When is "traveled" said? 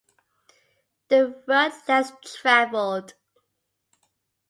2.41-3.13